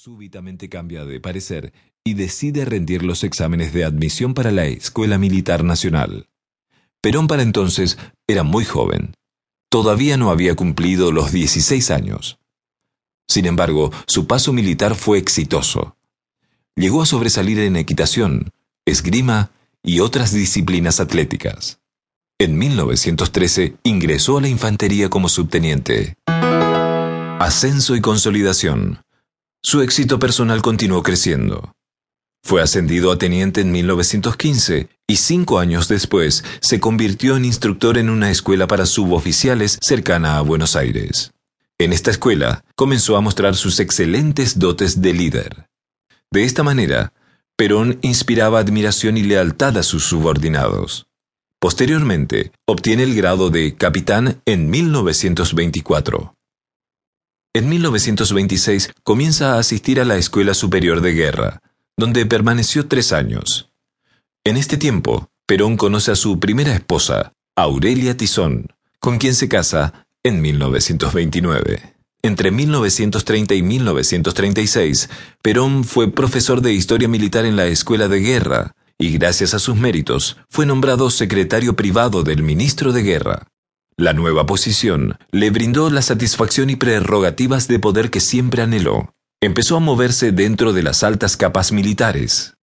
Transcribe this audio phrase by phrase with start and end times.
[0.00, 1.72] Súbitamente cambia de parecer
[2.04, 6.28] y decide rendir los exámenes de admisión para la Escuela Militar Nacional.
[7.00, 7.98] Perón para entonces
[8.28, 9.16] era muy joven.
[9.68, 12.38] Todavía no había cumplido los 16 años.
[13.26, 15.96] Sin embargo, su paso militar fue exitoso.
[16.76, 18.52] Llegó a sobresalir en equitación,
[18.86, 19.50] esgrima
[19.82, 21.80] y otras disciplinas atléticas.
[22.38, 26.14] En 1913 ingresó a la infantería como subteniente.
[27.40, 29.00] Ascenso y consolidación.
[29.70, 31.74] Su éxito personal continuó creciendo.
[32.42, 38.08] Fue ascendido a teniente en 1915 y cinco años después se convirtió en instructor en
[38.08, 41.32] una escuela para suboficiales cercana a Buenos Aires.
[41.76, 45.68] En esta escuela comenzó a mostrar sus excelentes dotes de líder.
[46.30, 47.12] De esta manera,
[47.54, 51.08] Perón inspiraba admiración y lealtad a sus subordinados.
[51.60, 56.37] Posteriormente, obtiene el grado de capitán en 1924.
[57.58, 61.60] En 1926 comienza a asistir a la Escuela Superior de Guerra,
[61.96, 63.72] donde permaneció tres años.
[64.44, 68.68] En este tiempo, Perón conoce a su primera esposa, Aurelia Tizón,
[69.00, 71.96] con quien se casa en 1929.
[72.22, 75.10] Entre 1930 y 1936,
[75.42, 79.74] Perón fue profesor de Historia Militar en la Escuela de Guerra, y gracias a sus
[79.74, 83.48] méritos fue nombrado secretario privado del ministro de Guerra.
[84.00, 89.12] La nueva posición le brindó la satisfacción y prerrogativas de poder que siempre anheló.
[89.42, 92.54] Empezó a moverse dentro de las altas capas militares.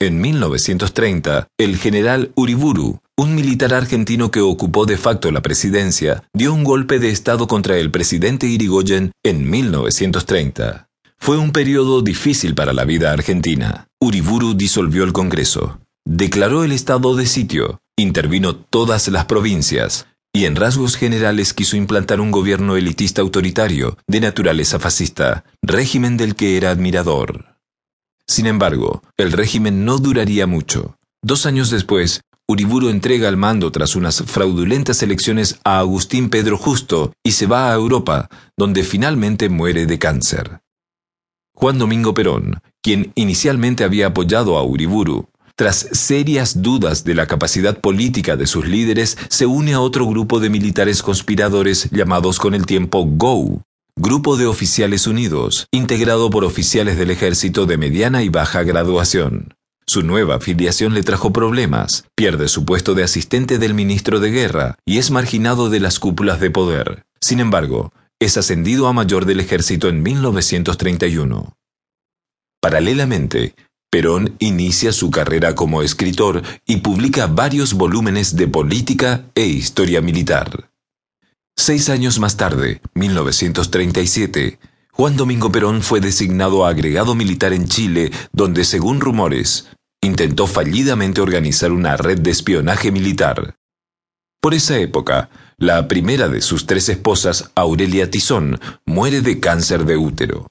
[0.00, 6.54] En 1930, el general Uriburu, un militar argentino que ocupó de facto la presidencia, dio
[6.54, 10.88] un golpe de Estado contra el presidente Irigoyen en 1930.
[11.18, 13.88] Fue un periodo difícil para la vida argentina.
[14.00, 20.56] Uriburu disolvió el Congreso, declaró el estado de sitio, intervino todas las provincias, y en
[20.56, 26.70] rasgos generales quiso implantar un gobierno elitista autoritario, de naturaleza fascista, régimen del que era
[26.70, 27.56] admirador.
[28.26, 30.96] Sin embargo, el régimen no duraría mucho.
[31.22, 37.12] Dos años después, Uriburu entrega el mando tras unas fraudulentas elecciones a Agustín Pedro Justo
[37.22, 40.60] y se va a Europa, donde finalmente muere de cáncer.
[41.54, 45.28] Juan Domingo Perón, quien inicialmente había apoyado a Uriburu,
[45.60, 50.40] tras serias dudas de la capacidad política de sus líderes, se une a otro grupo
[50.40, 53.60] de militares conspiradores llamados con el tiempo GO,
[53.94, 59.52] Grupo de Oficiales Unidos, integrado por oficiales del ejército de mediana y baja graduación.
[59.86, 64.78] Su nueva afiliación le trajo problemas, pierde su puesto de asistente del ministro de Guerra
[64.86, 67.02] y es marginado de las cúpulas de poder.
[67.20, 71.52] Sin embargo, es ascendido a mayor del ejército en 1931.
[72.62, 73.54] Paralelamente,
[73.90, 80.70] Perón inicia su carrera como escritor y publica varios volúmenes de política e historia militar.
[81.56, 84.60] Seis años más tarde, 1937,
[84.92, 89.66] Juan Domingo Perón fue designado agregado militar en Chile, donde, según rumores,
[90.00, 93.56] intentó fallidamente organizar una red de espionaje militar.
[94.40, 99.96] Por esa época, la primera de sus tres esposas, Aurelia Tizón, muere de cáncer de
[99.96, 100.46] útero.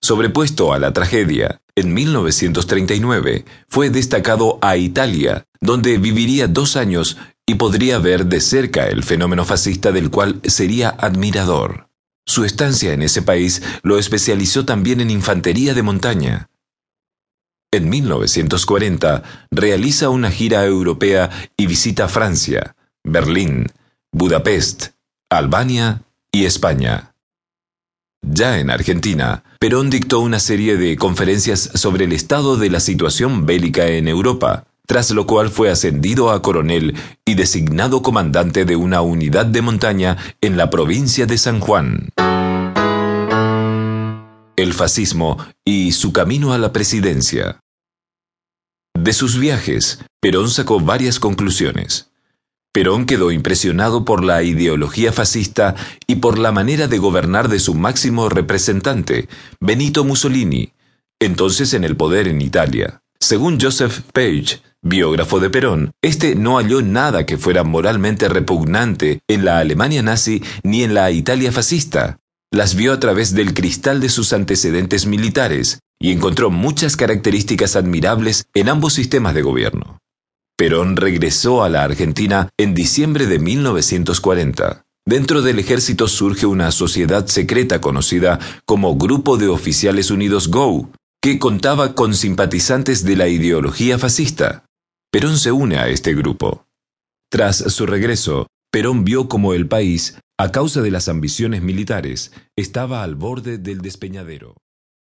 [0.00, 7.16] Sobrepuesto a la tragedia, en 1939 fue destacado a Italia, donde viviría dos años
[7.46, 11.88] y podría ver de cerca el fenómeno fascista del cual sería admirador.
[12.26, 16.50] Su estancia en ese país lo especializó también en infantería de montaña.
[17.70, 22.74] En 1940 realiza una gira europea y visita Francia,
[23.04, 23.66] Berlín,
[24.10, 24.88] Budapest,
[25.30, 26.02] Albania
[26.32, 27.07] y España.
[28.22, 33.46] Ya en Argentina, Perón dictó una serie de conferencias sobre el estado de la situación
[33.46, 39.02] bélica en Europa, tras lo cual fue ascendido a coronel y designado comandante de una
[39.02, 42.08] unidad de montaña en la provincia de San Juan.
[44.56, 47.60] El fascismo y su camino a la presidencia.
[48.98, 52.07] De sus viajes, Perón sacó varias conclusiones.
[52.78, 55.74] Perón quedó impresionado por la ideología fascista
[56.06, 59.28] y por la manera de gobernar de su máximo representante,
[59.58, 60.74] Benito Mussolini,
[61.18, 63.02] entonces en el poder en Italia.
[63.18, 69.44] Según Joseph Page, biógrafo de Perón, este no halló nada que fuera moralmente repugnante en
[69.44, 72.20] la Alemania nazi ni en la Italia fascista.
[72.52, 78.46] Las vio a través del cristal de sus antecedentes militares y encontró muchas características admirables
[78.54, 79.98] en ambos sistemas de gobierno.
[80.58, 84.84] Perón regresó a la Argentina en diciembre de 1940.
[85.06, 90.90] Dentro del ejército surge una sociedad secreta conocida como Grupo de Oficiales Unidos GO,
[91.22, 94.64] que contaba con simpatizantes de la ideología fascista.
[95.12, 96.66] Perón se une a este grupo.
[97.30, 103.04] Tras su regreso, Perón vio como el país, a causa de las ambiciones militares, estaba
[103.04, 104.56] al borde del despeñadero.